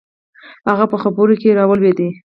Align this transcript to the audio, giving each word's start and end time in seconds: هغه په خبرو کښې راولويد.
هغه 0.69 0.85
په 0.91 0.97
خبرو 1.03 1.35
کښې 1.41 1.51
راولويد. 1.57 1.99